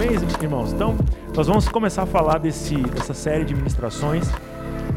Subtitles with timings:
[0.00, 0.72] Amém, irmãos?
[0.72, 0.96] Então,
[1.34, 4.28] nós vamos começar a falar desse, dessa série de ministrações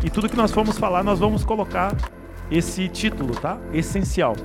[0.05, 1.91] e tudo que nós formos falar, nós vamos colocar
[2.51, 3.59] esse título, tá?
[3.73, 4.35] Essencial.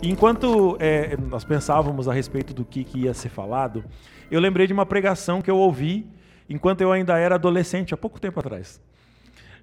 [0.00, 3.84] E enquanto é, nós pensávamos a respeito do que, que ia ser falado,
[4.30, 6.06] eu lembrei de uma pregação que eu ouvi
[6.48, 8.80] enquanto eu ainda era adolescente, há pouco tempo atrás,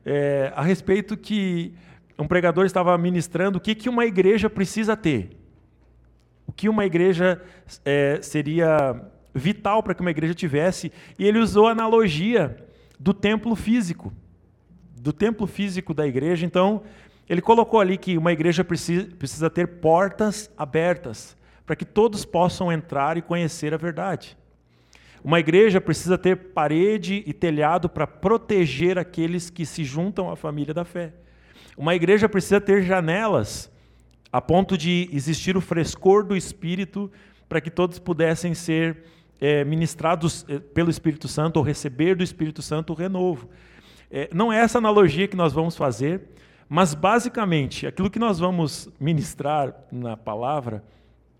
[0.06, 1.74] é, a respeito que
[2.20, 5.30] um pregador estava ministrando o que, que uma igreja precisa ter.
[6.46, 7.42] O que uma igreja
[7.86, 9.02] é, seria
[9.38, 12.58] vital para que uma igreja tivesse, e ele usou a analogia
[13.00, 14.14] do templo físico,
[15.00, 16.46] do templo físico da igreja.
[16.46, 16.84] Então,
[17.30, 22.72] ele colocou ali que uma igreja precisa, precisa ter portas abertas para que todos possam
[22.72, 24.38] entrar e conhecer a verdade.
[25.24, 30.74] Uma igreja precisa ter parede e telhado para proteger aqueles que se juntam à família
[30.74, 31.14] da fé.
[31.76, 33.70] Uma igreja precisa ter janelas
[34.32, 37.12] a ponto de existir o frescor do Espírito
[37.50, 39.04] para que todos pudessem ser
[39.40, 43.50] é, ministrados é, pelo Espírito Santo ou receber do Espírito Santo o renovo.
[44.10, 46.22] É, não é essa analogia que nós vamos fazer,
[46.70, 50.84] mas basicamente aquilo que nós vamos ministrar na palavra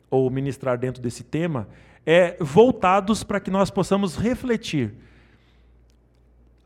[0.10, 1.68] ou ministrar dentro desse tema
[2.06, 4.94] é voltados para que nós possamos refletir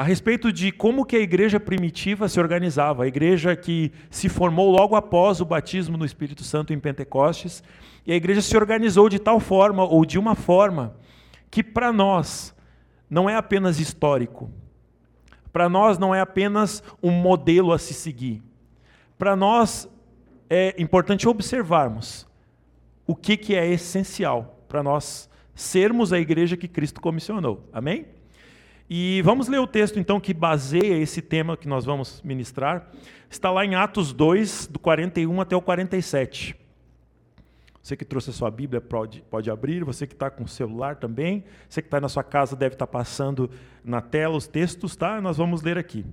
[0.02, 4.72] a respeito de como que a igreja primitiva se organizava, a igreja que se formou
[4.72, 7.64] logo após o batismo no Espírito Santo em Pentecostes,
[8.04, 10.96] e a igreja se organizou de tal forma ou de uma forma
[11.52, 12.56] que para nós
[13.10, 14.50] não é apenas histórico,
[15.52, 18.42] para nós não é apenas um modelo a se seguir.
[19.18, 19.88] Para nós
[20.50, 22.26] é importante observarmos
[23.06, 27.68] o que, que é essencial para nós sermos a igreja que Cristo comissionou.
[27.74, 28.06] Amém?
[28.90, 32.90] E vamos ler o texto então que baseia esse tema que nós vamos ministrar.
[33.30, 36.61] Está lá em Atos 2, do 41 até o 47.
[37.82, 40.98] Você que trouxe a sua Bíblia pode, pode abrir, você que está com o celular
[40.98, 43.50] também, você que está na sua casa deve estar tá passando
[43.84, 45.19] na tela os textos, tá?
[45.19, 46.06] Nós vamos ler aqui.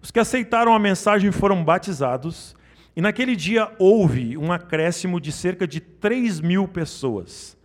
[0.00, 2.54] Os que aceitaram a mensagem foram batizados,
[2.94, 7.56] e naquele dia houve um acréscimo de cerca de 3 mil pessoas.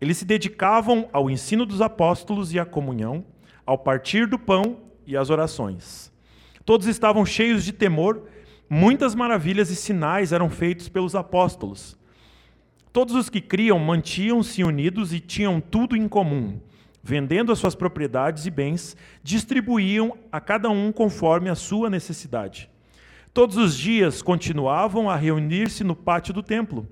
[0.00, 3.24] Eles se dedicavam ao ensino dos apóstolos e à comunhão,
[3.66, 6.12] ao partir do pão e às orações.
[6.64, 8.28] Todos estavam cheios de temor,
[8.70, 11.96] muitas maravilhas e sinais eram feitos pelos apóstolos.
[12.92, 16.60] Todos os que criam mantinham-se unidos e tinham tudo em comum.
[17.02, 22.68] Vendendo as suas propriedades e bens, distribuíam a cada um conforme a sua necessidade.
[23.32, 26.86] Todos os dias continuavam a reunir-se no pátio do templo,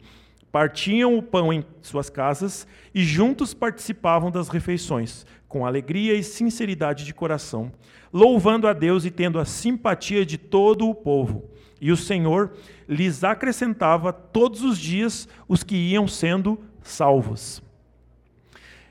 [0.50, 7.04] partiam o pão em suas casas e juntos participavam das refeições, com alegria e sinceridade
[7.04, 7.70] de coração,
[8.10, 11.49] louvando a Deus e tendo a simpatia de todo o povo.
[11.80, 12.52] E o Senhor
[12.88, 17.62] lhes acrescentava todos os dias os que iam sendo salvos.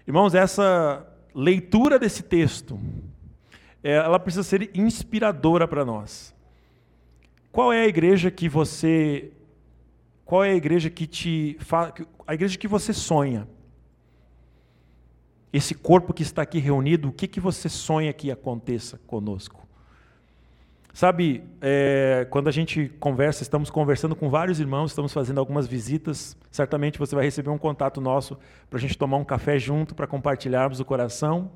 [0.07, 1.05] Irmãos, essa
[1.35, 2.79] leitura desse texto,
[3.83, 6.33] é, ela precisa ser inspiradora para nós.
[7.51, 9.31] Qual é a igreja que você
[10.25, 11.57] qual é a igreja que te
[12.25, 13.47] a igreja que você sonha?
[15.51, 19.68] Esse corpo que está aqui reunido, o que que você sonha que aconteça conosco?
[20.93, 26.35] Sabe, é, quando a gente conversa, estamos conversando com vários irmãos, estamos fazendo algumas visitas,
[26.51, 28.37] certamente você vai receber um contato nosso
[28.69, 31.51] para a gente tomar um café junto, para compartilharmos o coração.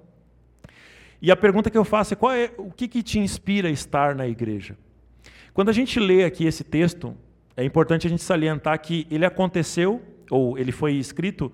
[1.22, 3.72] E a pergunta que eu faço é, qual é o que, que te inspira a
[3.72, 4.78] estar na igreja?
[5.54, 7.16] Quando a gente lê aqui esse texto,
[7.56, 11.52] é importante a gente salientar que ele aconteceu, ou ele foi escrito,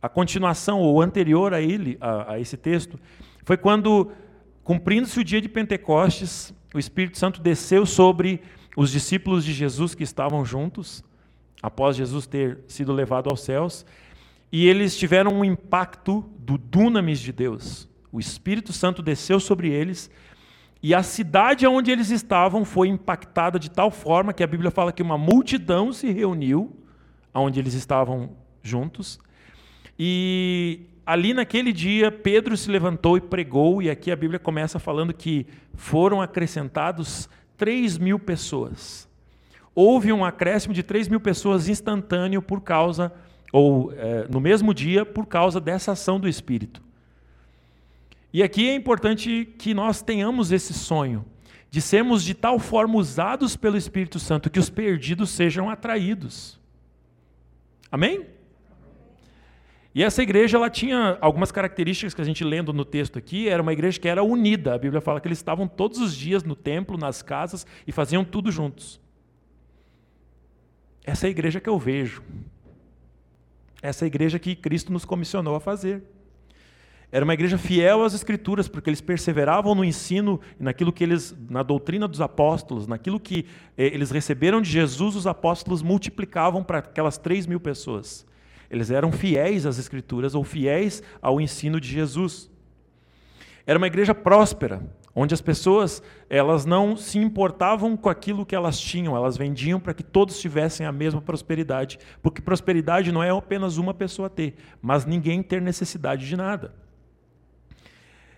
[0.00, 2.98] a continuação ou anterior a ele, a, a esse texto,
[3.44, 4.10] foi quando,
[4.70, 8.40] cumprindo-se o dia de Pentecostes, o Espírito Santo desceu sobre
[8.76, 11.02] os discípulos de Jesus que estavam juntos,
[11.60, 13.84] após Jesus ter sido levado aos céus,
[14.52, 17.88] e eles tiveram um impacto do dunamis de Deus.
[18.12, 20.08] O Espírito Santo desceu sobre eles,
[20.80, 24.92] e a cidade onde eles estavam foi impactada de tal forma que a Bíblia fala
[24.92, 26.76] que uma multidão se reuniu
[27.34, 29.18] onde eles estavam juntos.
[29.98, 35.12] E ali naquele dia, Pedro se levantou e pregou, e aqui a Bíblia começa falando
[35.12, 39.08] que foram acrescentados 3 mil pessoas.
[39.74, 43.12] Houve um acréscimo de 3 mil pessoas instantâneo por causa,
[43.52, 46.80] ou é, no mesmo dia, por causa dessa ação do Espírito.
[48.32, 51.24] E aqui é importante que nós tenhamos esse sonho,
[51.68, 56.56] de sermos de tal forma usados pelo Espírito Santo que os perdidos sejam atraídos.
[57.90, 58.26] Amém?
[59.94, 63.60] E essa igreja ela tinha algumas características que a gente lendo no texto aqui, era
[63.60, 64.74] uma igreja que era unida.
[64.74, 68.24] A Bíblia fala que eles estavam todos os dias no templo, nas casas e faziam
[68.24, 69.00] tudo juntos.
[71.04, 72.22] Essa é a igreja que eu vejo.
[73.82, 76.04] Essa é a igreja que Cristo nos comissionou a fazer.
[77.10, 81.64] Era uma igreja fiel às escrituras, porque eles perseveravam no ensino, naquilo que eles, na
[81.64, 83.46] doutrina dos apóstolos, naquilo que
[83.76, 88.24] eh, eles receberam de Jesus, os apóstolos multiplicavam para aquelas três mil pessoas.
[88.70, 92.48] Eles eram fiéis às escrituras ou fiéis ao ensino de Jesus.
[93.66, 94.80] Era uma igreja próspera,
[95.14, 99.92] onde as pessoas elas não se importavam com aquilo que elas tinham, elas vendiam para
[99.92, 105.04] que todos tivessem a mesma prosperidade, porque prosperidade não é apenas uma pessoa ter, mas
[105.04, 106.72] ninguém ter necessidade de nada.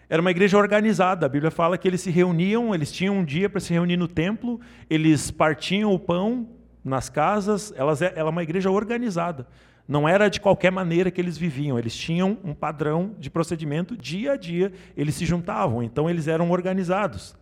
[0.08, 1.24] Era uma igreja organizada.
[1.24, 4.06] A Bíblia fala que eles se reuniam, eles tinham um dia para se reunir no
[4.06, 6.46] templo, eles partiam o pão
[6.84, 7.72] nas casas.
[7.76, 9.46] Elas, ela é uma igreja organizada.
[9.86, 14.32] Não era de qualquer maneira que eles viviam, eles tinham um padrão de procedimento, dia
[14.32, 17.36] a dia eles se juntavam, então eles eram organizados.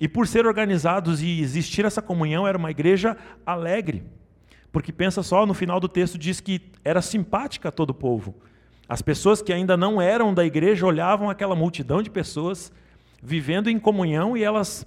[0.00, 4.04] E por ser organizados e existir essa comunhão, era uma igreja alegre.
[4.70, 8.34] Porque pensa só, no final do texto diz que era simpática a todo o povo.
[8.88, 12.70] As pessoas que ainda não eram da igreja olhavam aquela multidão de pessoas
[13.22, 14.86] vivendo em comunhão e elas,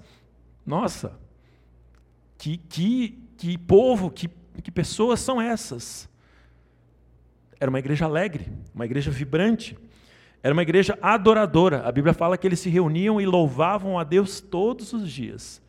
[0.65, 1.19] nossa,
[2.37, 4.29] que, que, que povo, que,
[4.61, 6.09] que pessoas são essas?
[7.57, 9.77] Era uma igreja alegre, uma igreja vibrante,
[10.43, 11.87] era uma igreja adoradora.
[11.87, 15.61] A Bíblia fala que eles se reuniam e louvavam a Deus todos os dias.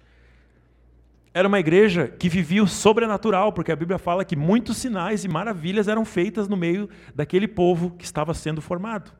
[1.33, 5.29] Era uma igreja que vivia o sobrenatural, porque a Bíblia fala que muitos sinais e
[5.29, 9.13] maravilhas eram feitas no meio daquele povo que estava sendo formado.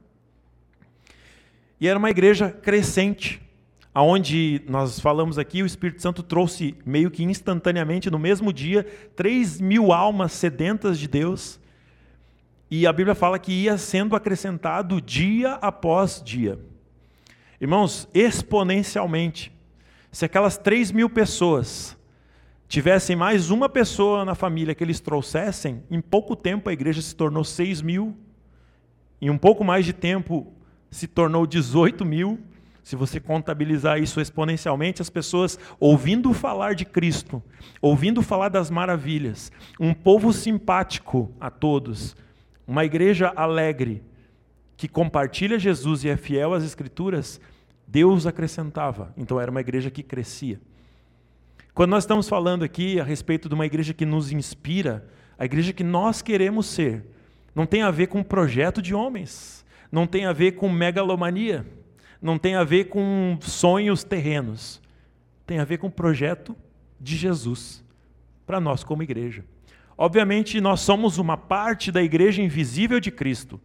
[1.81, 3.41] E era uma igreja crescente,
[3.95, 8.85] aonde nós falamos aqui, o Espírito Santo trouxe meio que instantaneamente, no mesmo dia,
[9.17, 11.61] três mil almas sedentas de Deus.
[12.71, 16.59] E a Bíblia fala que ia sendo acrescentado dia após dia.
[17.61, 19.53] Irmãos, exponencialmente.
[20.13, 21.97] Se aquelas três mil pessoas
[22.69, 27.15] tivessem mais uma pessoa na família que eles trouxessem, em pouco tempo a igreja se
[27.15, 28.17] tornou 6 mil,
[29.21, 30.53] em um pouco mais de tempo
[30.91, 32.39] se tornou 18 mil.
[32.83, 37.43] Se você contabilizar isso exponencialmente, as pessoas ouvindo falar de Cristo,
[37.81, 42.17] ouvindo falar das maravilhas, um povo simpático a todos,
[42.67, 44.03] uma igreja alegre,
[44.77, 47.41] que compartilha Jesus e é fiel às Escrituras,
[47.87, 49.13] Deus acrescentava.
[49.17, 50.61] Então era uma igreja que crescia.
[51.75, 55.07] Quando nós estamos falando aqui a respeito de uma igreja que nos inspira,
[55.39, 57.05] a igreja que nós queremos ser,
[57.55, 61.67] não tem a ver com projeto de homens, não tem a ver com megalomania,
[62.21, 64.81] não tem a ver com sonhos terrenos,
[65.47, 66.57] tem a ver com o projeto
[67.01, 67.83] de Jesus
[68.47, 69.45] para nós como igreja.
[69.97, 73.61] Obviamente, nós somos uma parte da igreja invisível de Cristo.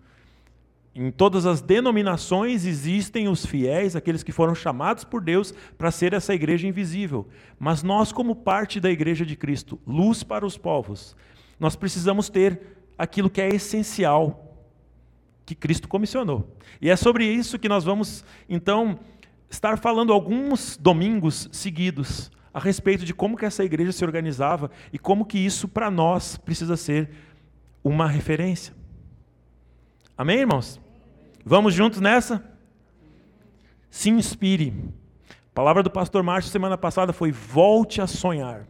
[0.93, 6.13] Em todas as denominações existem os fiéis, aqueles que foram chamados por Deus para ser
[6.13, 7.27] essa igreja invisível.
[7.59, 11.15] Mas nós, como parte da igreja de Cristo, luz para os povos,
[11.59, 12.61] nós precisamos ter
[12.97, 14.44] aquilo que é essencial,
[15.45, 16.57] que Cristo comissionou.
[16.81, 18.99] E é sobre isso que nós vamos, então,
[19.49, 24.97] estar falando alguns domingos seguidos a respeito de como que essa igreja se organizava e
[24.97, 27.09] como que isso para nós precisa ser
[27.83, 28.73] uma referência.
[30.17, 30.79] Amém, irmãos?
[31.45, 32.43] Vamos juntos nessa?
[33.89, 34.73] Se inspire.
[35.29, 38.65] A palavra do pastor Márcio semana passada foi volte a sonhar.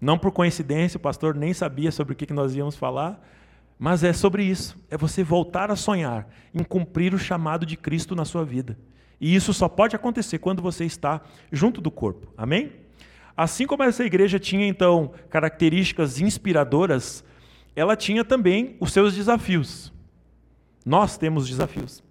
[0.00, 3.24] Não por coincidência, o pastor nem sabia sobre o que nós íamos falar,
[3.82, 4.76] mas é sobre isso.
[4.88, 8.78] É você voltar a sonhar em cumprir o chamado de Cristo na sua vida.
[9.20, 11.20] E isso só pode acontecer quando você está
[11.50, 12.32] junto do corpo.
[12.36, 12.70] Amém?
[13.36, 17.24] Assim como essa igreja tinha então características inspiradoras,
[17.74, 19.92] ela tinha também os seus desafios.
[20.86, 22.04] Nós temos desafios.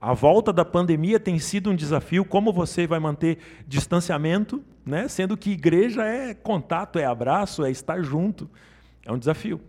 [0.00, 5.08] A volta da pandemia tem sido um desafio, como você vai manter distanciamento, né?
[5.08, 8.48] sendo que igreja é contato, é abraço, é estar junto.
[9.04, 9.60] É um desafio.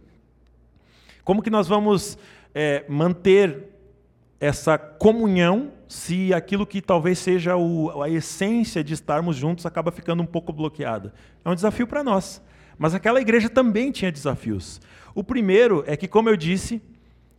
[1.32, 2.18] Como que nós vamos
[2.54, 3.70] é, manter
[4.38, 10.22] essa comunhão se aquilo que talvez seja o, a essência de estarmos juntos acaba ficando
[10.22, 11.14] um pouco bloqueada?
[11.46, 12.42] É um desafio para nós.
[12.78, 14.82] Mas aquela igreja também tinha desafios.
[15.16, 16.82] O primeiro é que, como eu disse,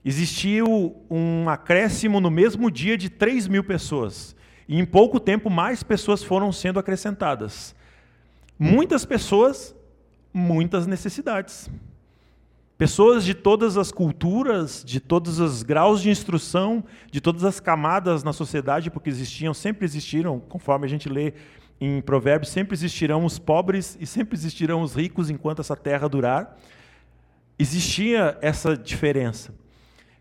[0.03, 4.35] existiu um acréscimo no mesmo dia de 3 mil pessoas.
[4.67, 7.75] E em pouco tempo, mais pessoas foram sendo acrescentadas.
[8.59, 9.77] Muitas pessoas,
[10.33, 11.69] muitas necessidades.
[12.77, 18.25] Pessoas de todas as culturas, de todos os graus de instrução, de todas as camadas
[18.25, 21.35] na sociedade, porque existiam, sempre existiram, conforme a gente lê
[21.81, 26.57] em Provérbios, sempre existirão os pobres e sempre existirão os ricos enquanto essa terra durar.
[27.59, 29.55] Existia essa diferença.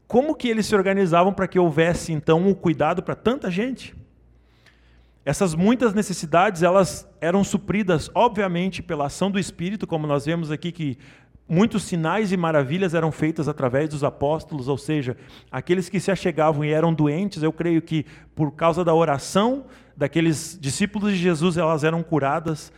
[0.07, 3.95] Como que eles se organizavam para que houvesse então um cuidado para tanta gente?
[5.23, 10.71] Essas muitas necessidades, elas eram supridas, obviamente, pela ação do Espírito, como nós vemos aqui
[10.71, 10.97] que
[11.47, 15.17] muitos sinais e maravilhas eram feitos através dos apóstolos, ou seja,
[15.51, 18.05] aqueles que se achegavam e eram doentes, eu creio que
[18.35, 22.71] por causa da oração daqueles discípulos de Jesus, elas eram curadas.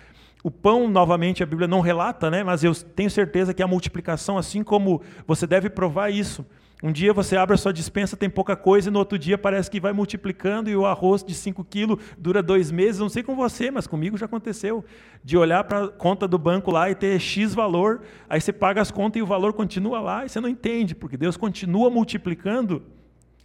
[0.43, 2.43] O pão, novamente, a Bíblia não relata, né?
[2.43, 6.45] mas eu tenho certeza que a multiplicação, assim como você deve provar isso,
[6.83, 9.71] um dia você abre a sua dispensa, tem pouca coisa, e no outro dia parece
[9.71, 12.99] que vai multiplicando e o arroz de 5 quilos dura dois meses.
[12.99, 14.83] Não sei com você, mas comigo já aconteceu.
[15.23, 18.81] De olhar para a conta do banco lá e ter X valor, aí você paga
[18.81, 22.83] as contas e o valor continua lá, e você não entende, porque Deus continua multiplicando.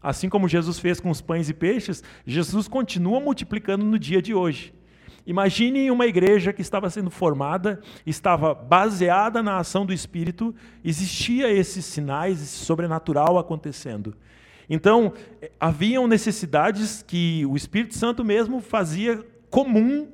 [0.02, 4.34] Assim como Jesus fez com os pães e peixes, Jesus continua multiplicando no dia de
[4.34, 4.74] hoje.
[5.28, 11.84] Imagine uma igreja que estava sendo formada, estava baseada na ação do Espírito, existia esses
[11.84, 14.16] sinais, esse sobrenatural acontecendo.
[14.70, 15.12] Então,
[15.60, 20.08] haviam necessidades que o Espírito Santo mesmo fazia comum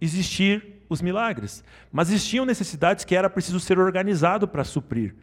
[0.00, 1.64] existir os milagres.
[1.90, 5.16] Mas existiam necessidades que era preciso ser organizado para suprir.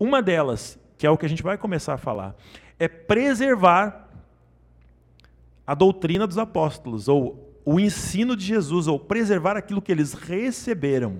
[0.00, 2.34] Uma delas, que é o que a gente vai começar a falar,
[2.78, 4.08] é preservar
[5.66, 11.16] a doutrina dos apóstolos, ou o ensino de Jesus, ou preservar aquilo que eles receberam.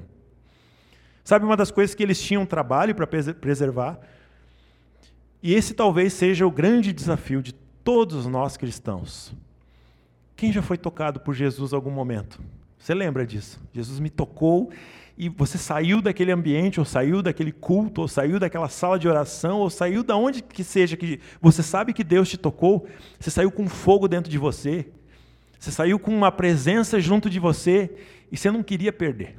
[1.24, 3.98] Sabe uma das coisas que eles tinham trabalho para preservar?
[5.42, 9.34] E esse talvez seja o grande desafio de todos nós cristãos.
[10.36, 12.40] Quem já foi tocado por Jesus em algum momento?
[12.78, 13.60] Você lembra disso?
[13.72, 14.70] Jesus me tocou
[15.18, 19.58] e você saiu daquele ambiente, ou saiu daquele culto, ou saiu daquela sala de oração,
[19.58, 22.86] ou saiu da onde que seja que você sabe que Deus te tocou,
[23.18, 24.86] você saiu com fogo dentro de você,
[25.58, 27.90] você saiu com uma presença junto de você
[28.30, 29.36] e você não queria perder.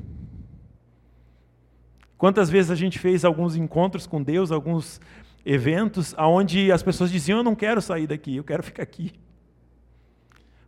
[2.18, 5.00] Quantas vezes a gente fez alguns encontros com Deus, alguns
[5.46, 9.14] eventos, onde as pessoas diziam: Eu não quero sair daqui, eu quero ficar aqui.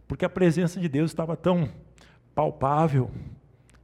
[0.08, 1.70] Porque a presença de Deus estava tão
[2.36, 3.12] palpável.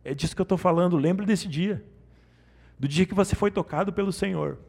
[0.04, 0.96] É disso que eu estou falando.
[0.96, 1.84] Lembra desse dia.
[2.78, 4.60] Do dia que você foi tocado pelo Senhor.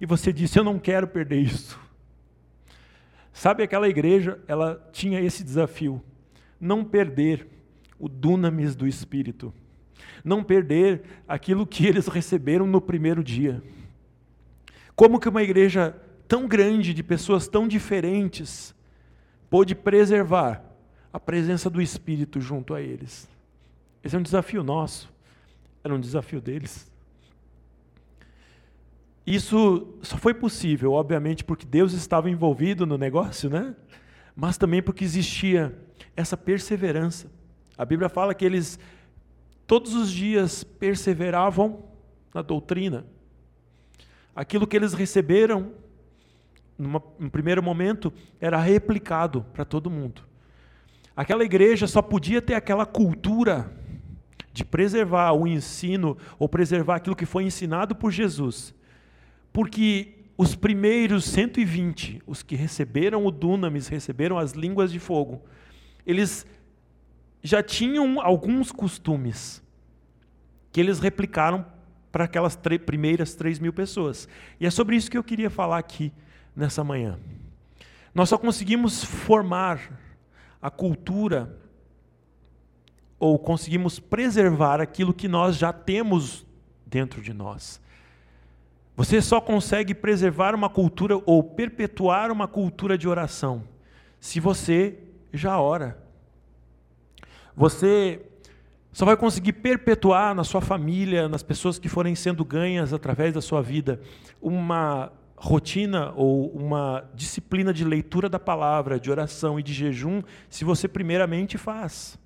[0.00, 1.78] E você disse: Eu não quero perder isso.
[3.38, 6.02] Sabe aquela igreja, ela tinha esse desafio:
[6.60, 7.46] não perder
[7.96, 9.54] o dunamis do Espírito,
[10.24, 13.62] não perder aquilo que eles receberam no primeiro dia.
[14.96, 18.74] Como que uma igreja tão grande, de pessoas tão diferentes,
[19.48, 20.64] pôde preservar
[21.12, 23.28] a presença do Espírito junto a eles?
[24.02, 25.08] Esse é um desafio nosso,
[25.84, 26.87] era um desafio deles.
[29.30, 33.76] Isso só foi possível, obviamente, porque Deus estava envolvido no negócio, né?
[34.34, 35.78] Mas também porque existia
[36.16, 37.30] essa perseverança.
[37.76, 38.78] A Bíblia fala que eles
[39.66, 41.84] todos os dias perseveravam
[42.32, 43.04] na doutrina.
[44.34, 45.72] Aquilo que eles receberam,
[46.78, 50.22] numa, no primeiro momento, era replicado para todo mundo.
[51.14, 53.70] Aquela igreja só podia ter aquela cultura
[54.54, 58.77] de preservar o ensino ou preservar aquilo que foi ensinado por Jesus
[59.58, 65.42] porque os primeiros 120, os que receberam o dunamis, receberam as línguas de fogo,
[66.06, 66.46] eles
[67.42, 69.60] já tinham alguns costumes
[70.70, 71.66] que eles replicaram
[72.12, 74.28] para aquelas primeiras 3 mil pessoas.
[74.60, 76.12] E é sobre isso que eu queria falar aqui
[76.54, 77.18] nessa manhã.
[78.14, 80.00] Nós só conseguimos formar
[80.62, 81.58] a cultura
[83.18, 86.46] ou conseguimos preservar aquilo que nós já temos
[86.86, 87.80] dentro de nós.
[88.98, 93.62] Você só consegue preservar uma cultura ou perpetuar uma cultura de oração
[94.18, 94.98] se você
[95.32, 96.02] já ora.
[97.56, 98.20] Você
[98.92, 103.40] só vai conseguir perpetuar na sua família, nas pessoas que forem sendo ganhas através da
[103.40, 104.00] sua vida,
[104.42, 110.64] uma rotina ou uma disciplina de leitura da palavra, de oração e de jejum, se
[110.64, 112.18] você primeiramente faz.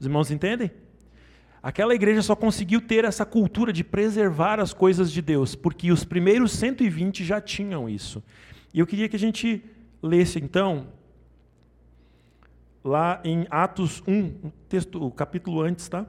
[0.00, 0.70] Os irmãos entendem?
[1.66, 6.04] Aquela igreja só conseguiu ter essa cultura de preservar as coisas de Deus, porque os
[6.04, 8.22] primeiros 120 já tinham isso.
[8.72, 9.64] E eu queria que a gente
[10.00, 10.86] lesse então,
[12.84, 16.06] lá em Atos 1, o, texto, o capítulo antes, tá?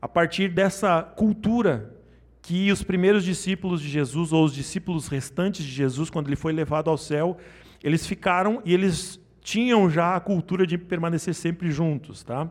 [0.00, 1.92] A partir dessa cultura
[2.40, 6.52] que os primeiros discípulos de Jesus, ou os discípulos restantes de Jesus, quando ele foi
[6.52, 7.36] levado ao céu,
[7.82, 12.48] eles ficaram e eles tinham já a cultura de permanecer sempre juntos, tá?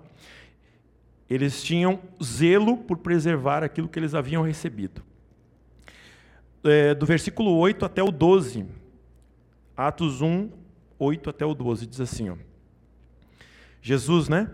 [1.29, 5.03] Eles tinham zelo por preservar aquilo que eles haviam recebido.
[6.63, 8.65] É, do versículo 8 até o 12,
[9.77, 10.49] Atos 1,
[10.97, 12.35] 8 até o 12, diz assim: ó,
[13.81, 14.49] Jesus, né,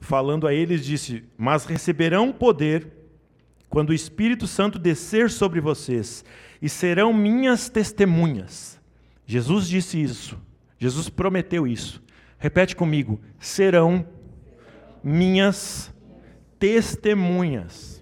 [0.00, 2.90] falando a eles, disse: Mas receberão poder
[3.68, 6.24] quando o Espírito Santo descer sobre vocês,
[6.60, 8.80] e serão minhas testemunhas.
[9.26, 10.38] Jesus disse isso,
[10.78, 12.02] Jesus prometeu isso.
[12.38, 14.06] Repete comigo: serão
[15.02, 15.92] minhas
[16.58, 17.98] testemunhas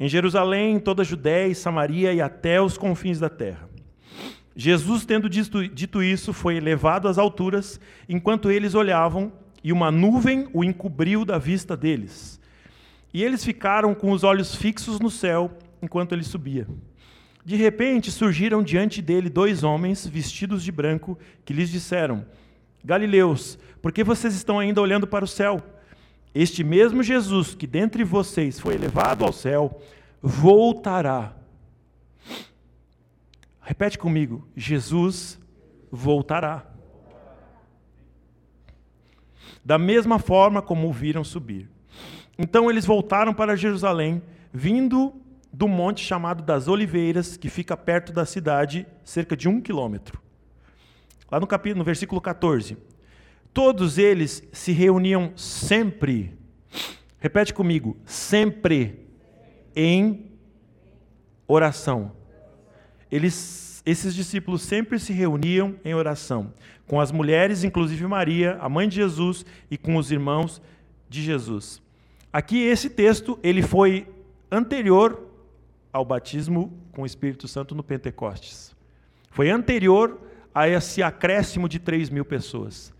[0.00, 3.68] em Jerusalém, em toda a Judéia e Samaria e até os confins da terra.
[4.56, 9.30] Jesus, tendo dito, dito isso, foi levado às alturas, enquanto eles olhavam,
[9.62, 12.40] e uma nuvem o encobriu da vista deles.
[13.12, 15.50] E eles ficaram com os olhos fixos no céu
[15.82, 16.66] enquanto ele subia.
[17.44, 22.24] De repente surgiram diante dele dois homens vestidos de branco que lhes disseram:
[22.84, 25.62] Galileus, por que vocês estão ainda olhando para o céu?
[26.34, 29.80] Este mesmo Jesus que dentre vocês foi elevado ao céu,
[30.22, 31.34] voltará.
[33.60, 35.38] Repete comigo: Jesus
[35.90, 36.66] voltará.
[39.64, 41.68] Da mesma forma como o viram subir.
[42.38, 44.22] Então eles voltaram para Jerusalém,
[44.52, 45.12] vindo
[45.52, 50.20] do monte chamado das Oliveiras, que fica perto da cidade, cerca de um quilômetro.
[51.30, 52.76] Lá no, capítulo, no versículo 14.
[53.52, 56.36] Todos eles se reuniam sempre,
[57.18, 59.06] repete comigo, sempre
[59.74, 60.30] em
[61.46, 62.12] oração.
[63.10, 66.52] Eles, esses discípulos sempre se reuniam em oração,
[66.86, 70.62] com as mulheres, inclusive Maria, a mãe de Jesus, e com os irmãos
[71.08, 71.82] de Jesus.
[72.32, 74.08] Aqui esse texto ele foi
[74.50, 75.26] anterior
[75.92, 78.74] ao batismo com o Espírito Santo no Pentecostes.
[79.30, 82.92] Foi anterior a esse acréscimo de 3 mil pessoas.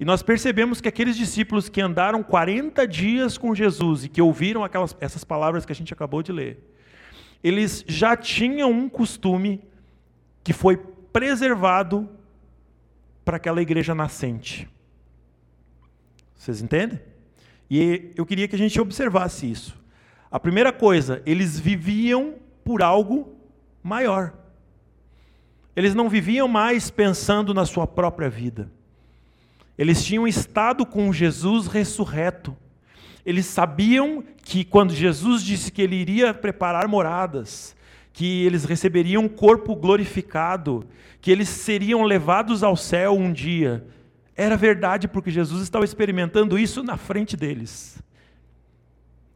[0.00, 4.62] E nós percebemos que aqueles discípulos que andaram 40 dias com Jesus e que ouviram
[4.62, 6.58] aquelas, essas palavras que a gente acabou de ler,
[7.42, 9.60] eles já tinham um costume
[10.44, 10.76] que foi
[11.12, 12.08] preservado
[13.24, 14.68] para aquela igreja nascente.
[16.36, 17.00] Vocês entendem?
[17.68, 19.76] E eu queria que a gente observasse isso.
[20.30, 23.36] A primeira coisa, eles viviam por algo
[23.82, 24.32] maior.
[25.78, 28.68] Eles não viviam mais pensando na sua própria vida.
[29.78, 32.56] Eles tinham estado com Jesus ressurreto.
[33.24, 37.76] Eles sabiam que quando Jesus disse que ele iria preparar moradas,
[38.12, 40.84] que eles receberiam um corpo glorificado,
[41.20, 43.86] que eles seriam levados ao céu um dia,
[44.34, 48.02] era verdade porque Jesus estava experimentando isso na frente deles.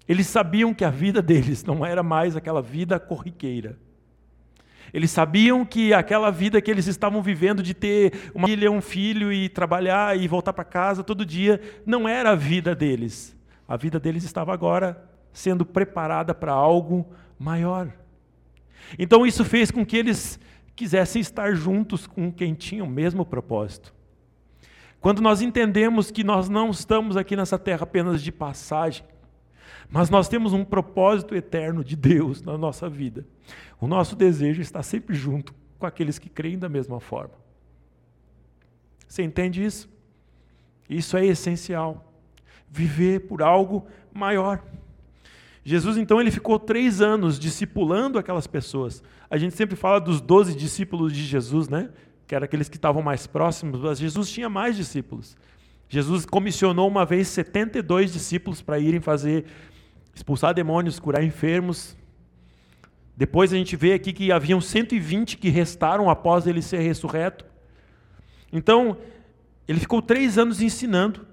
[0.09, 3.79] Eles sabiam que a vida deles não era mais aquela vida corriqueira.
[4.93, 9.33] Eles sabiam que aquela vida que eles estavam vivendo de ter uma filha, um filho
[9.33, 13.35] e trabalhar e voltar para casa todo dia, não era a vida deles.
[13.67, 15.03] A vida deles estava agora
[15.33, 17.91] sendo preparada para algo maior.
[18.99, 20.39] Então isso fez com que eles
[20.77, 23.95] quisessem estar juntos com quem tinha o mesmo propósito.
[25.01, 29.05] Quando nós entendemos que nós não estamos aqui nessa terra apenas de passagem,
[29.91, 33.27] mas nós temos um propósito eterno de Deus na nossa vida.
[33.81, 37.35] O nosso desejo está sempre junto com aqueles que creem da mesma forma.
[39.07, 39.89] Você entende isso?
[40.89, 42.13] Isso é essencial.
[42.71, 44.63] Viver por algo maior.
[45.65, 49.03] Jesus, então, ele ficou três anos discipulando aquelas pessoas.
[49.31, 51.91] A gente sempre fala dos doze discípulos de Jesus, né?
[52.27, 55.37] Que eram aqueles que estavam mais próximos, mas Jesus tinha mais discípulos.
[55.93, 59.45] Jesus comissionou uma vez 72 discípulos para irem fazer
[60.15, 61.95] expulsar demônios, curar enfermos.
[63.15, 67.45] Depois a gente vê aqui que haviam 120 que restaram após ele ser ressurreto.
[68.51, 68.97] Então,
[69.69, 71.27] ele ficou três anos ensinando.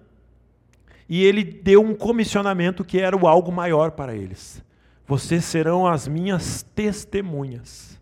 [1.07, 4.61] E ele deu um comissionamento que era o algo maior para eles.
[5.07, 7.97] Vocês serão as minhas testemunhas.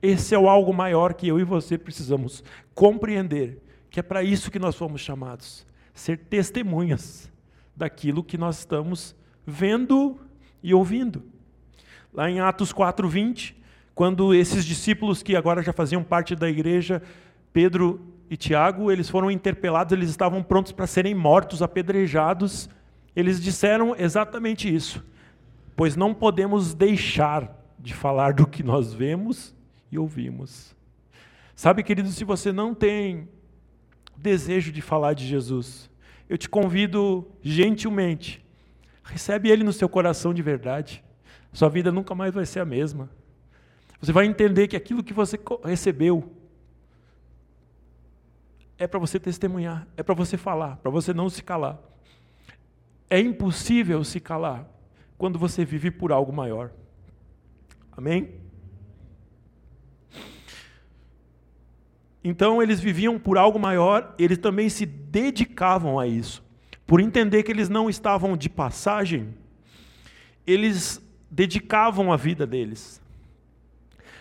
[0.00, 2.42] Esse é o algo maior que eu e você precisamos
[2.74, 3.65] compreender,
[3.96, 7.32] que é para isso que nós fomos chamados, ser testemunhas
[7.74, 10.20] daquilo que nós estamos vendo
[10.62, 11.22] e ouvindo.
[12.12, 13.56] Lá em Atos 4:20,
[13.94, 17.02] quando esses discípulos que agora já faziam parte da igreja,
[17.54, 22.68] Pedro e Tiago, eles foram interpelados, eles estavam prontos para serem mortos, apedrejados.
[23.16, 25.02] Eles disseram exatamente isso.
[25.74, 29.54] Pois não podemos deixar de falar do que nós vemos
[29.90, 30.76] e ouvimos.
[31.54, 33.26] Sabe, querido, se você não tem
[34.18, 35.90] desejo de falar de Jesus,
[36.28, 38.44] eu te convido gentilmente
[39.06, 41.02] Recebe Ele no seu coração de verdade.
[41.52, 43.08] Sua vida nunca mais vai ser a mesma.
[44.00, 46.32] Você vai entender que aquilo que você recebeu
[48.76, 51.78] é para você testemunhar, é para você falar, para você não se calar.
[53.08, 54.68] É impossível se calar
[55.16, 56.72] quando você vive por algo maior.
[57.92, 58.34] Amém?
[62.28, 66.44] Então eles viviam por algo maior, eles também se dedicavam a isso
[66.84, 69.34] por entender que eles não estavam de passagem,
[70.44, 73.00] eles dedicavam a vida deles.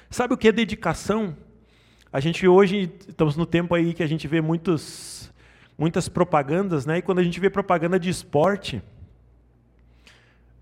[0.07, 1.35] Sabe o que é dedicação?
[2.13, 5.31] A gente hoje estamos no tempo aí que a gente vê muitos,
[5.75, 6.99] muitas propagandas, né?
[6.99, 8.83] E quando a gente vê propaganda de esporte,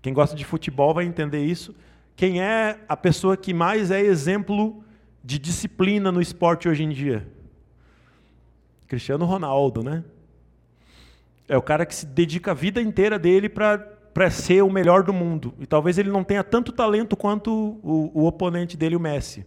[0.00, 1.74] Quem gosta de futebol vai entender isso.
[2.14, 4.82] Quem é a pessoa que mais é exemplo
[5.22, 7.26] de disciplina no esporte hoje em dia?
[8.94, 10.04] Cristiano Ronaldo, né?
[11.48, 15.12] É o cara que se dedica a vida inteira dele para ser o melhor do
[15.12, 15.52] mundo.
[15.58, 17.50] E talvez ele não tenha tanto talento quanto
[17.82, 19.44] o, o oponente dele, o Messi.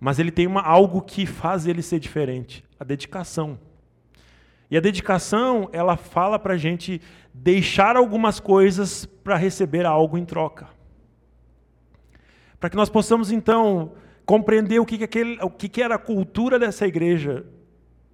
[0.00, 3.60] Mas ele tem uma, algo que faz ele ser diferente: a dedicação.
[4.68, 7.00] E a dedicação, ela fala para a gente
[7.32, 10.66] deixar algumas coisas para receber algo em troca.
[12.58, 13.92] Para que nós possamos, então,
[14.26, 17.46] compreender o que, que, aquele, o que, que era a cultura dessa igreja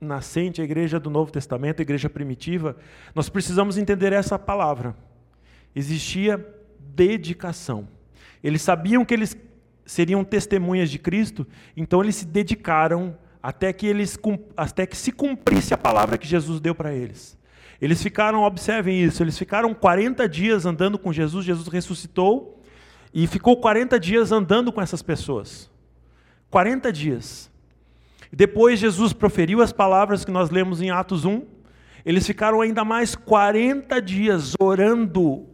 [0.01, 2.77] nascente, a igreja do Novo Testamento, a igreja primitiva,
[3.15, 4.95] nós precisamos entender essa palavra.
[5.75, 6.45] Existia
[6.79, 7.89] dedicação.
[8.43, 9.37] Eles sabiam que eles
[9.85, 14.19] seriam testemunhas de Cristo, então eles se dedicaram até que, eles,
[14.57, 17.39] até que se cumprisse a palavra que Jesus deu para eles.
[17.81, 22.63] Eles ficaram, observem isso, eles ficaram 40 dias andando com Jesus, Jesus ressuscitou
[23.13, 25.71] e ficou 40 dias andando com essas pessoas.
[26.51, 27.51] 40 dias.
[28.33, 31.45] Depois Jesus proferiu as palavras que nós lemos em Atos 1.
[32.05, 35.47] Eles ficaram ainda mais 40 dias orando.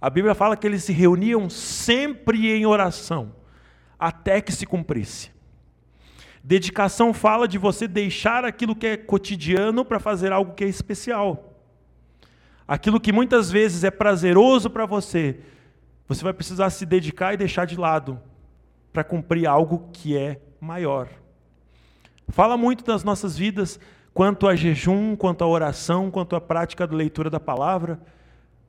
[0.00, 3.34] A Bíblia fala que eles se reuniam sempre em oração,
[3.98, 5.30] até que se cumprisse.
[6.42, 11.54] Dedicação fala de você deixar aquilo que é cotidiano para fazer algo que é especial.
[12.66, 15.40] Aquilo que muitas vezes é prazeroso para você,
[16.08, 18.20] você vai precisar se dedicar e deixar de lado
[18.92, 21.08] para cumprir algo que é maior.
[22.30, 23.78] Fala muito das nossas vidas
[24.14, 28.00] quanto a jejum, quanto a oração, quanto a prática da leitura da palavra.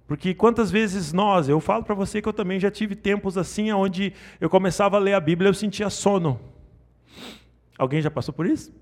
[0.08, 3.72] Porque quantas vezes nós, eu falo para você que eu também já tive tempos assim,
[3.72, 6.40] onde eu começava a ler a Bíblia e eu sentia sono.
[7.78, 8.74] Alguém já passou por isso?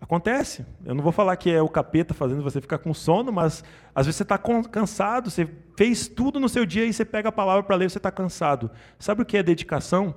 [0.00, 0.66] Acontece.
[0.84, 4.04] Eu não vou falar que é o capeta fazendo você ficar com sono, mas às
[4.04, 5.48] vezes você está cansado, você
[5.78, 8.10] fez tudo no seu dia e você pega a palavra para ler e você está
[8.10, 8.70] cansado.
[8.98, 10.14] Sabe o que é dedicação?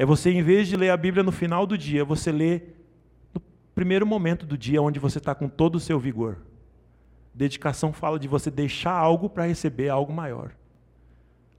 [0.00, 2.60] É você, em vez de ler a Bíblia no final do dia, você lê
[3.34, 3.42] no
[3.74, 6.38] primeiro momento do dia, onde você está com todo o seu vigor.
[7.34, 10.52] Dedicação fala de você deixar algo para receber algo maior.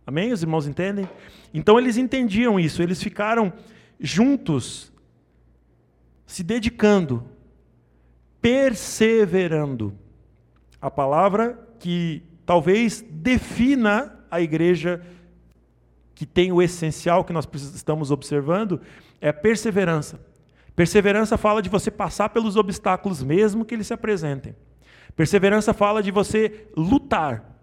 [0.07, 0.31] Amém?
[0.31, 1.07] Os irmãos entendem?
[1.53, 3.51] Então eles entendiam isso, eles ficaram
[3.99, 4.89] juntos
[6.25, 7.25] se dedicando,
[8.41, 9.93] perseverando.
[10.81, 15.05] A palavra que talvez defina a igreja
[16.19, 18.81] que tem o essencial que nós estamos observando
[19.21, 20.19] é perseverança.
[20.75, 24.53] Perseverança fala de você passar pelos obstáculos mesmo que eles se apresentem.
[25.15, 27.57] Perseverança fala de você lutar.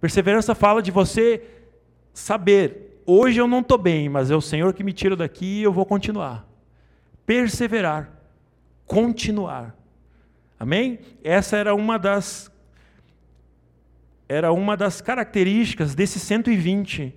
[0.00, 1.42] Perseverança fala de você
[2.14, 5.62] saber, hoje eu não estou bem, mas é o Senhor que me tira daqui e
[5.64, 6.46] eu vou continuar
[7.26, 8.08] perseverar,
[8.86, 9.74] continuar.
[10.58, 11.00] Amém?
[11.22, 12.50] Essa era uma das
[14.28, 17.14] era uma das características desses 120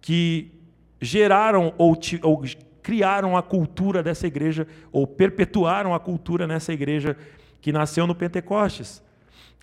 [0.00, 0.52] que
[1.00, 2.42] geraram ou, ou
[2.82, 7.16] criaram a cultura dessa igreja ou perpetuaram a cultura nessa igreja
[7.60, 9.02] que nasceu no Pentecostes.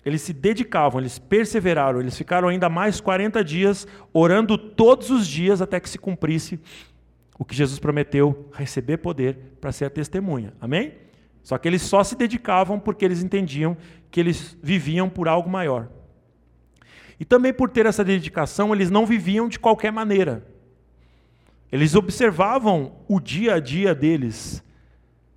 [0.04, 5.60] Eles se dedicavam, eles perseveraram, eles ficaram ainda mais 40 dias orando todos os dias
[5.60, 6.60] até que se cumprisse
[7.36, 10.54] o que Jesus prometeu, receber poder para ser a testemunha.
[10.60, 10.94] Amém?
[11.42, 13.76] Só que eles só se dedicavam porque eles entendiam
[14.10, 15.88] que eles viviam por algo maior.
[17.18, 20.46] E também por ter essa dedicação, eles não viviam de qualquer maneira.
[21.72, 24.62] Eles observavam o dia a dia deles,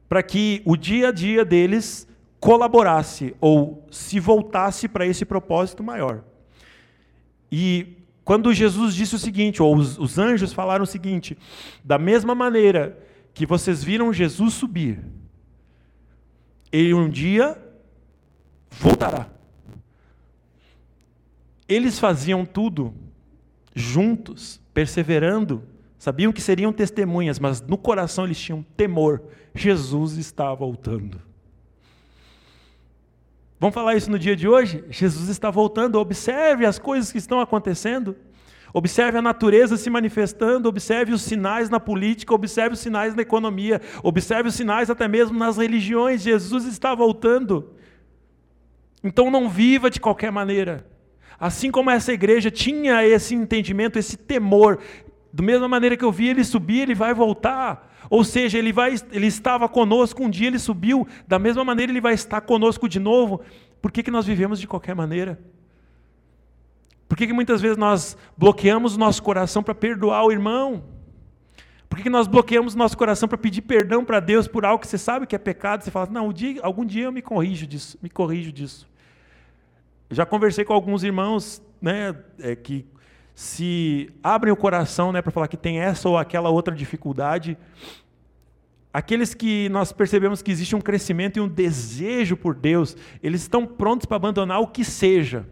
[0.08, 2.08] para que o dia a dia deles
[2.39, 6.24] colaborasse ou se voltasse para esse propósito maior.
[7.52, 11.38] E quando Jesus disse o seguinte, ou os, os anjos falaram o seguinte:
[11.84, 12.98] da mesma maneira
[13.34, 15.00] que vocês viram Jesus subir,
[16.72, 17.58] ele um dia
[18.70, 19.38] voltará.
[21.69, 22.93] Eles faziam tudo
[23.75, 25.63] juntos, perseverando,
[25.99, 29.21] sabiam que seriam testemunhas, mas no coração eles tinham temor.
[29.53, 31.21] Jesus está voltando.
[33.60, 34.84] Vamos falar isso no dia de hoje?
[34.89, 38.15] Jesus está voltando, observe as coisas que estão acontecendo.
[38.73, 43.82] Observe a natureza se manifestando, observe os sinais na política, observe os sinais na economia,
[44.03, 46.21] observe os sinais até mesmo nas religiões.
[46.21, 47.73] Jesus está voltando.
[49.03, 50.86] Então não viva de qualquer maneira.
[51.39, 54.80] Assim como essa igreja tinha esse entendimento, esse temor,
[55.32, 57.88] da mesma maneira que eu vi ele subir, ele vai voltar.
[58.10, 62.02] Ou seja, ele, vai, ele estava conosco, um dia ele subiu, da mesma maneira ele
[62.02, 63.41] vai estar conosco de novo.
[63.82, 65.39] Por que, que nós vivemos de qualquer maneira?
[67.08, 70.84] Por que, que muitas vezes nós bloqueamos o nosso coração para perdoar o irmão?
[71.88, 74.82] Por que, que nós bloqueamos o nosso coração para pedir perdão para Deus por algo
[74.82, 75.84] que você sabe que é pecado?
[75.84, 78.88] Você fala, não, dia, algum dia eu me corrijo disso, me corrijo disso.
[80.10, 82.86] Já conversei com alguns irmãos né, é, que
[83.36, 87.58] se abrem o coração né, para falar que tem essa ou aquela outra dificuldade.
[88.91, 93.65] Aqueles que nós percebemos que existe um crescimento e um desejo por Deus, eles estão
[93.65, 95.48] prontos para abandonar o que seja.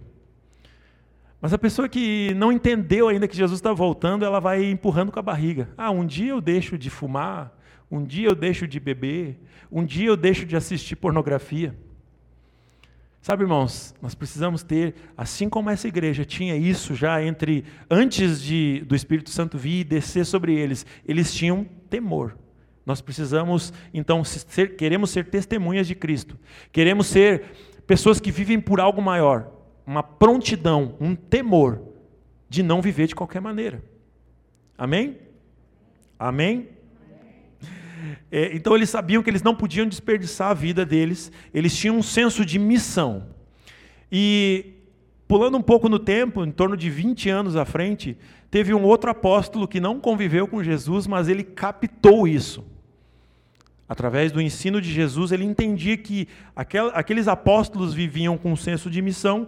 [1.40, 5.20] Mas a pessoa que não entendeu ainda que Jesus está voltando, ela vai empurrando com
[5.20, 5.70] a barriga.
[5.78, 7.56] Ah, um dia eu deixo de fumar,
[7.92, 9.40] um dia eu deixo de beber,
[9.72, 11.74] um dia eu deixo de assistir pornografia.
[13.28, 18.82] Sabe, irmãos, nós precisamos ter, assim como essa igreja tinha isso já entre antes de
[18.88, 22.38] do Espírito Santo vir e descer sobre eles, eles tinham temor.
[22.86, 26.40] Nós precisamos, então, ser, queremos ser testemunhas de Cristo.
[26.72, 27.44] Queremos ser
[27.86, 29.52] pessoas que vivem por algo maior,
[29.86, 31.82] uma prontidão, um temor
[32.48, 33.84] de não viver de qualquer maneira.
[34.78, 35.18] Amém?
[36.18, 36.70] Amém?
[38.32, 42.04] É, então eles sabiam que eles não podiam desperdiçar a vida deles, eles tinham um
[42.04, 43.28] senso de missão.
[44.12, 44.74] E
[45.28, 48.18] pulando um pouco no tempo, em torno de 20 anos à frente,
[48.50, 52.66] teve um outro apóstolo que não conviveu com Jesus, mas ele captou isso.
[53.90, 56.28] Através do ensino de Jesus, ele entendia que
[56.94, 59.48] aqueles apóstolos viviam com um senso de missão,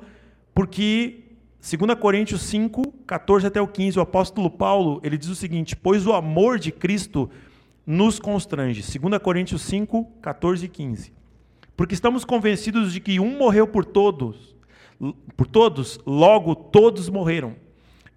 [0.53, 1.23] porque
[1.61, 6.07] 2 Coríntios 5, 14 até o 15, o apóstolo Paulo, ele diz o seguinte: "Pois
[6.07, 7.29] o amor de Cristo
[7.85, 8.81] nos constrange.
[8.81, 11.13] 2 Coríntios 5, 14 e 15.
[11.75, 14.55] Porque estamos convencidos de que um morreu por todos,
[15.37, 17.55] por todos, logo todos morreram.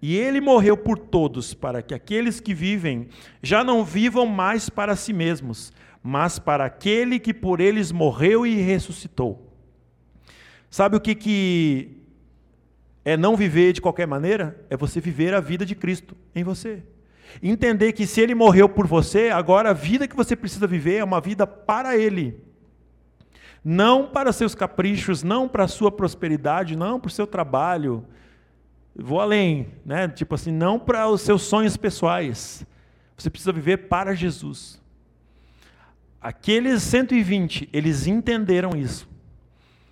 [0.01, 3.07] E ele morreu por todos, para que aqueles que vivem
[3.41, 5.71] já não vivam mais para si mesmos,
[6.03, 9.49] mas para aquele que por eles morreu e ressuscitou.
[10.69, 12.01] Sabe o que, que
[13.05, 14.65] é não viver de qualquer maneira?
[14.69, 16.83] É você viver a vida de Cristo em você.
[17.41, 21.03] Entender que se ele morreu por você, agora a vida que você precisa viver é
[21.03, 22.39] uma vida para ele.
[23.63, 28.05] Não para seus caprichos, não para sua prosperidade, não para o seu trabalho.
[28.95, 30.07] Vou além, né?
[30.07, 32.65] Tipo assim, não para os seus sonhos pessoais.
[33.17, 34.81] Você precisa viver para Jesus.
[36.21, 39.09] Aqueles 120, eles entenderam isso.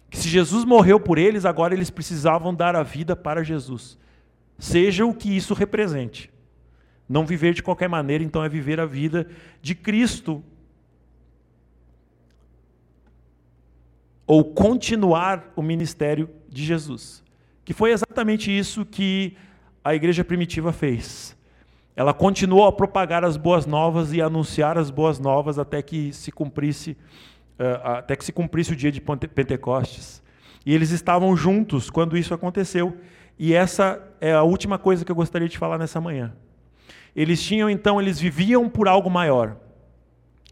[0.09, 3.97] Que se Jesus morreu por eles, agora eles precisavam dar a vida para Jesus.
[4.59, 6.29] Seja o que isso represente.
[7.11, 9.27] Não viver de qualquer maneira, então, é viver a vida
[9.61, 10.41] de Cristo.
[14.25, 17.21] Ou continuar o ministério de Jesus.
[17.65, 19.35] Que foi exatamente isso que
[19.83, 21.37] a igreja primitiva fez.
[21.97, 26.31] Ela continuou a propagar as boas novas e anunciar as boas novas até que se
[26.31, 26.91] cumprisse
[27.59, 30.23] uh, até que se cumprisse o dia de Pentecostes.
[30.65, 32.97] E eles estavam juntos quando isso aconteceu.
[33.37, 36.33] E essa é a última coisa que eu gostaria de falar nessa manhã.
[37.15, 39.57] Eles tinham então, eles viviam por algo maior.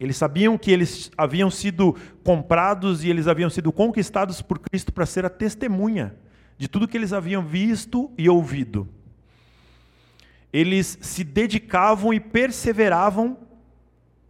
[0.00, 1.94] Eles sabiam que eles haviam sido
[2.24, 6.14] comprados e eles haviam sido conquistados por Cristo para ser a testemunha
[6.56, 8.88] de tudo que eles haviam visto e ouvido.
[10.52, 13.38] Eles se dedicavam e perseveravam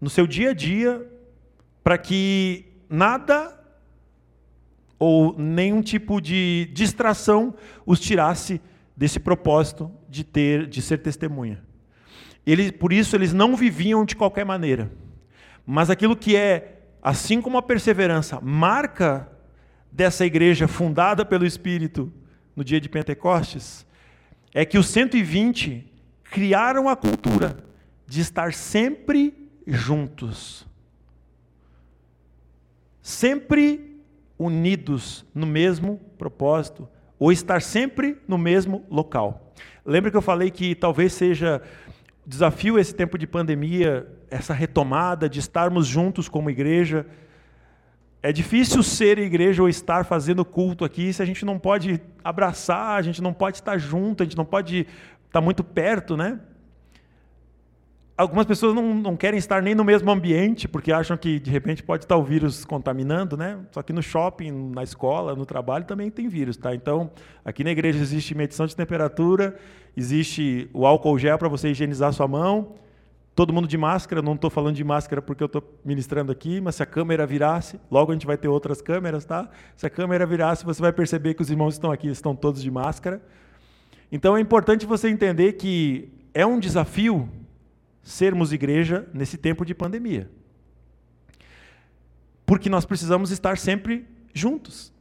[0.00, 1.08] no seu dia a dia
[1.82, 3.56] para que nada
[4.98, 7.54] ou nenhum tipo de distração
[7.86, 8.60] os tirasse
[8.96, 11.69] desse propósito de ter de ser testemunha.
[12.50, 14.90] Ele, por isso eles não viviam de qualquer maneira.
[15.64, 19.30] Mas aquilo que é, assim como a perseverança, marca
[19.92, 22.12] dessa igreja fundada pelo Espírito
[22.56, 23.86] no dia de Pentecostes,
[24.52, 25.86] é que os 120
[26.24, 27.58] criaram a cultura
[28.04, 30.66] de estar sempre juntos.
[33.00, 34.02] Sempre
[34.36, 39.52] unidos no mesmo propósito, ou estar sempre no mesmo local.
[39.84, 41.62] Lembra que eu falei que talvez seja
[42.26, 47.06] desafio esse tempo de pandemia, essa retomada de estarmos juntos como igreja.
[48.22, 52.98] É difícil ser igreja ou estar fazendo culto aqui se a gente não pode abraçar,
[52.98, 54.86] a gente não pode estar junto, a gente não pode
[55.26, 56.38] estar muito perto, né?
[58.20, 61.82] Algumas pessoas não, não querem estar nem no mesmo ambiente, porque acham que de repente
[61.82, 63.58] pode estar o vírus contaminando, né?
[63.72, 66.74] Só que no shopping, na escola, no trabalho também tem vírus, tá?
[66.74, 67.10] Então,
[67.42, 69.56] aqui na igreja existe medição de temperatura,
[69.96, 72.74] existe o álcool gel para você higienizar sua mão,
[73.34, 76.74] todo mundo de máscara, não estou falando de máscara porque eu estou ministrando aqui, mas
[76.74, 79.48] se a câmera virasse, logo a gente vai ter outras câmeras, tá?
[79.74, 82.70] Se a câmera virasse, você vai perceber que os irmãos estão aqui, estão todos de
[82.70, 83.22] máscara.
[84.12, 87.26] Então é importante você entender que é um desafio
[88.02, 90.30] sermos igreja nesse tempo de pandemia.
[92.44, 94.92] Porque nós precisamos estar sempre juntos.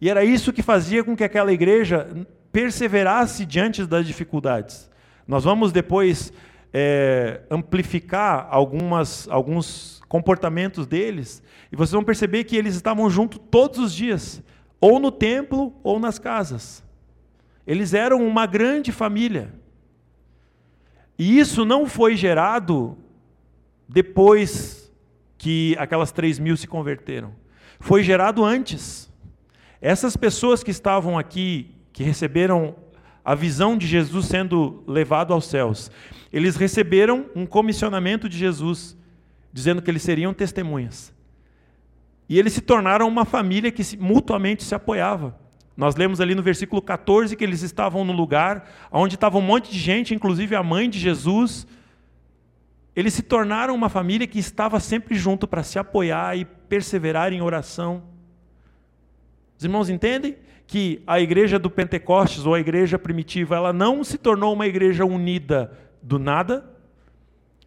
[0.00, 4.90] E era isso que fazia com que aquela igreja perseverasse diante das dificuldades.
[5.26, 6.32] Nós vamos depois
[6.72, 13.78] é, amplificar algumas, alguns comportamentos deles, e vocês vão perceber que eles estavam juntos todos
[13.78, 14.42] os dias,
[14.80, 16.84] ou no templo ou nas casas.
[17.66, 19.52] Eles eram uma grande família.
[21.18, 22.96] E isso não foi gerado
[23.88, 24.92] depois
[25.38, 27.32] que aquelas três mil se converteram.
[27.80, 29.12] Foi gerado antes.
[29.80, 32.74] Essas pessoas que estavam aqui, que receberam
[33.24, 35.90] a visão de Jesus sendo levado aos céus,
[36.32, 38.96] eles receberam um comissionamento de Jesus,
[39.52, 41.14] dizendo que eles seriam testemunhas.
[42.28, 45.38] E eles se tornaram uma família que mutuamente se apoiava.
[45.76, 49.70] Nós lemos ali no versículo 14 que eles estavam no lugar onde estava um monte
[49.70, 51.66] de gente, inclusive a mãe de Jesus.
[52.94, 57.42] Eles se tornaram uma família que estava sempre junto para se apoiar e perseverar em
[57.42, 58.02] oração.
[59.58, 60.36] Os irmãos entendem
[60.66, 65.04] que a igreja do Pentecostes ou a igreja primitiva, ela não se tornou uma igreja
[65.04, 66.64] unida do nada.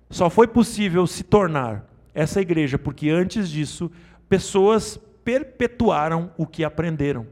[0.09, 3.91] Só foi possível se tornar essa igreja porque antes disso
[4.27, 7.27] pessoas perpetuaram o que aprenderam.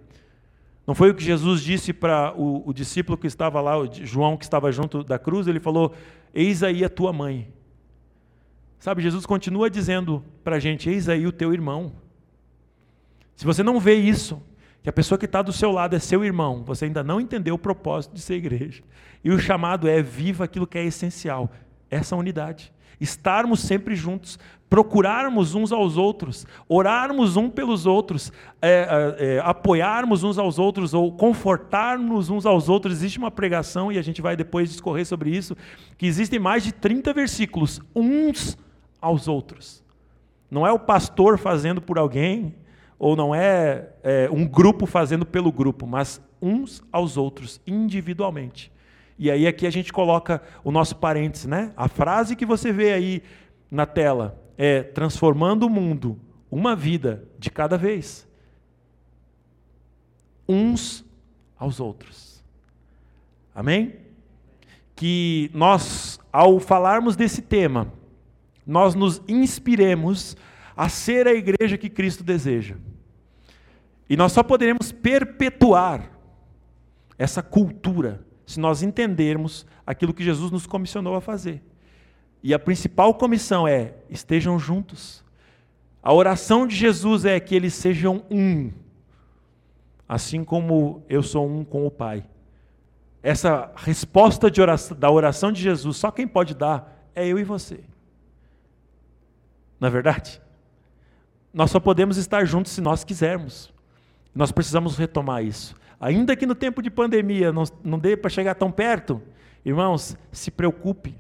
[0.88, 4.38] Não foi o que Jesus disse para o, o, discípulo que estava lá, o João
[4.38, 5.46] que estava junto da cruz?
[5.46, 5.94] Ele falou:
[6.34, 7.54] Eis aí a tua mãe.
[8.80, 11.92] Sabe, Jesus continua dizendo para a gente: Eis aí o teu irmão.
[13.36, 14.42] Se você não vê isso,
[14.82, 17.56] que a pessoa que está do seu lado é seu irmão, você ainda não entendeu
[17.56, 18.82] o propósito de ser igreja.
[19.22, 21.52] E o chamado é: viva aquilo que é essencial,
[21.90, 29.26] essa unidade estarmos sempre juntos, procurarmos uns aos outros, orarmos um pelos outros, é, é,
[29.26, 32.96] é, apoiarmos uns aos outros ou confortarmos uns aos outros.
[32.96, 35.56] Existe uma pregação, e a gente vai depois discorrer sobre isso,
[35.98, 38.58] que existem mais de 30 versículos, uns
[39.02, 39.84] aos outros.
[40.50, 42.56] Não é o pastor fazendo por alguém,
[43.00, 48.72] ou não é, é um grupo fazendo pelo grupo, mas uns aos outros, individualmente.
[49.18, 51.74] E aí aqui a gente coloca o nosso parênteses, né?
[51.76, 53.24] A frase que você vê aí
[53.70, 56.20] na tela é transformando o mundo,
[56.52, 58.28] uma vida de cada vez.
[60.48, 61.04] Uns
[61.58, 62.44] aos outros.
[63.54, 63.96] Amém?
[64.96, 67.92] Que nós, ao falarmos desse tema,
[68.66, 70.38] nós nos inspiremos
[70.76, 72.76] a ser a igreja que Cristo deseja.
[74.08, 76.12] E nós só poderemos perpetuar
[77.18, 81.62] essa cultura se nós entendermos aquilo que Jesus nos comissionou a fazer.
[82.42, 85.24] E a principal comissão é: estejam juntos.
[86.02, 88.72] A oração de Jesus é que eles sejam um,
[90.08, 92.26] assim como eu sou um com o Pai.
[93.22, 97.82] Essa resposta oração, da oração de Jesus, só quem pode dar é eu e você.
[99.78, 100.42] Não é verdade?
[101.54, 103.74] Nós só podemos estar juntos se nós quisermos.
[104.34, 105.76] Nós precisamos retomar isso.
[106.00, 109.22] Ainda que no tempo de pandemia não, não dê para chegar tão perto,
[109.66, 111.16] irmãos, se preocupe,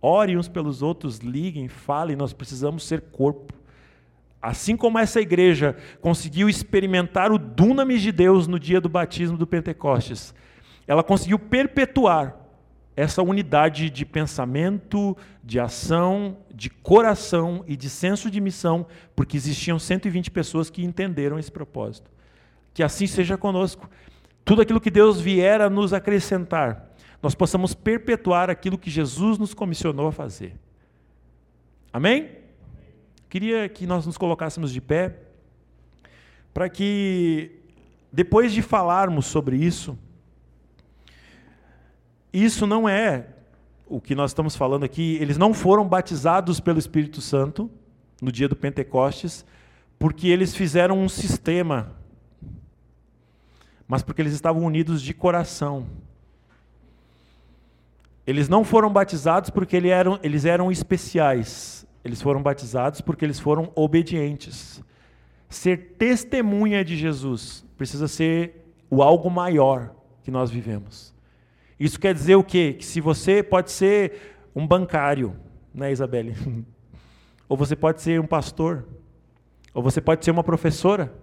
[0.00, 3.54] ore uns pelos outros, liguem, falem, nós precisamos ser corpo.
[4.40, 9.46] Assim como essa igreja conseguiu experimentar o dunamis de Deus no dia do batismo do
[9.46, 10.34] Pentecostes,
[10.86, 12.36] ela conseguiu perpetuar
[12.94, 19.78] essa unidade de pensamento, de ação, de coração e de senso de missão, porque existiam
[19.78, 22.10] 120 pessoas que entenderam esse propósito.
[22.74, 23.88] Que assim seja conosco
[24.48, 26.90] tudo aquilo que Deus vier a nos acrescentar,
[27.22, 30.54] nós possamos perpetuar aquilo que Jesus nos comissionou a fazer.
[31.92, 32.30] Amém?
[33.28, 35.18] Queria que nós nos colocássemos de pé,
[36.54, 37.60] para que,
[38.10, 39.98] depois de falarmos sobre isso,
[42.32, 43.26] isso não é
[43.86, 47.70] o que nós estamos falando aqui, eles não foram batizados pelo Espírito Santo
[48.18, 49.44] no dia do Pentecostes,
[49.98, 51.97] porque eles fizeram um sistema
[53.88, 55.86] mas porque eles estavam unidos de coração.
[58.26, 61.86] Eles não foram batizados porque eles eram, eles eram especiais.
[62.04, 64.84] Eles foram batizados porque eles foram obedientes.
[65.48, 71.14] Ser testemunha de Jesus precisa ser o algo maior que nós vivemos.
[71.80, 72.74] Isso quer dizer o quê?
[72.78, 75.34] Que se você pode ser um bancário,
[75.72, 76.36] né, Isabelle?
[77.48, 78.86] ou você pode ser um pastor,
[79.72, 81.14] ou você pode ser uma professora,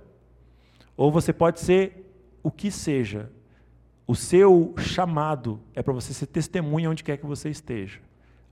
[0.97, 2.04] ou você pode ser
[2.45, 3.31] o que seja,
[4.05, 7.99] o seu chamado é para você ser testemunha onde quer que você esteja.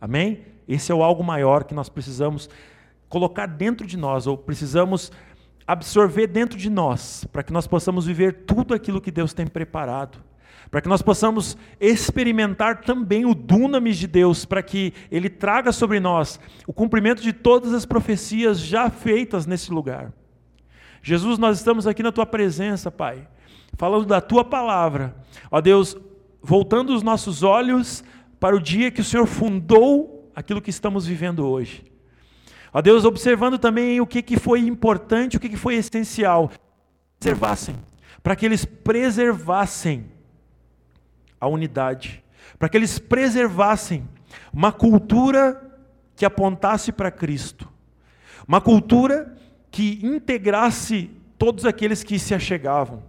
[0.01, 0.45] Amém?
[0.67, 2.49] Esse é o algo maior que nós precisamos
[3.07, 5.11] colocar dentro de nós, ou precisamos
[5.67, 10.17] absorver dentro de nós, para que nós possamos viver tudo aquilo que Deus tem preparado.
[10.71, 15.99] Para que nós possamos experimentar também o dunamis de Deus, para que Ele traga sobre
[15.99, 20.11] nós o cumprimento de todas as profecias já feitas nesse lugar.
[21.03, 23.27] Jesus, nós estamos aqui na Tua presença, Pai
[23.77, 25.15] falando da tua palavra.
[25.49, 25.97] Ó Deus,
[26.41, 28.03] voltando os nossos olhos
[28.39, 31.83] para o dia que o Senhor fundou aquilo que estamos vivendo hoje.
[32.73, 36.51] Ó Deus, observando também o que, que foi importante, o que, que foi essencial.
[37.17, 37.75] Observassem.
[38.21, 40.05] para que eles preservassem
[41.39, 42.23] a unidade,
[42.57, 44.07] para que eles preservassem
[44.51, 45.61] uma cultura
[46.15, 47.69] que apontasse para Cristo,
[48.47, 49.35] uma cultura
[49.69, 53.03] que integrasse todos aqueles que se achegavam,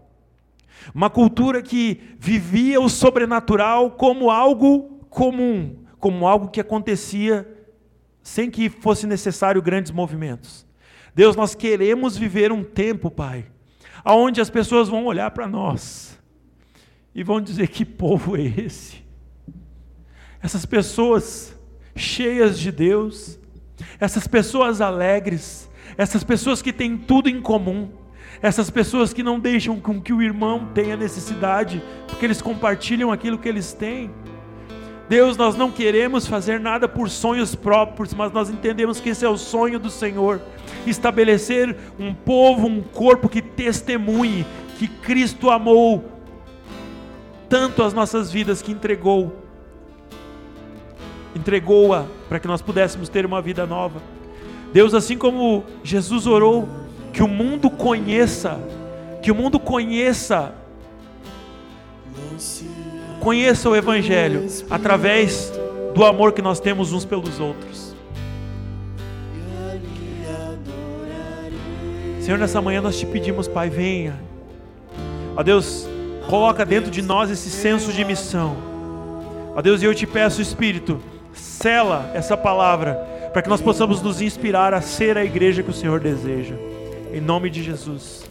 [0.95, 7.49] uma cultura que vivia o sobrenatural como algo comum, como algo que acontecia
[8.23, 10.67] sem que fosse necessário grandes movimentos.
[11.15, 13.47] Deus, nós queremos viver um tempo, Pai,
[14.05, 16.19] aonde as pessoas vão olhar para nós
[17.15, 19.05] e vão dizer: que povo é esse?
[20.43, 21.57] Essas pessoas
[21.95, 23.39] cheias de Deus,
[24.01, 27.91] essas pessoas alegres, essas pessoas que têm tudo em comum,
[28.45, 33.39] essas pessoas que não deixam com que o irmão tenha necessidade, porque eles compartilham aquilo
[33.39, 34.11] que eles têm.
[35.09, 39.29] Deus, nós não queremos fazer nada por sonhos próprios, mas nós entendemos que esse é
[39.31, 40.43] o sonho do Senhor
[40.87, 44.45] estabelecer um povo, um corpo que testemunhe
[44.79, 46.05] que Cristo amou
[47.49, 49.43] tanto as nossas vidas que entregou
[51.35, 54.03] entregou-a para que nós pudéssemos ter uma vida nova.
[54.71, 56.84] Deus, assim como Jesus orou,
[57.15, 58.59] que o mundo conheça,
[59.23, 60.53] que o mundo conheça
[63.21, 65.51] conheça o Evangelho através
[65.95, 67.95] do amor que nós temos uns pelos outros.
[72.21, 74.19] Senhor, nessa manhã nós te pedimos, Pai, venha.
[75.37, 75.87] Ó Deus,
[76.29, 78.57] coloca dentro de nós esse senso de missão.
[79.55, 81.01] Ó Deus, e eu te peço, Espírito,
[81.33, 82.95] sela essa palavra,
[83.33, 86.74] para que nós possamos nos inspirar a ser a igreja que o Senhor deseja.
[87.15, 88.25] Em nome de Jesus.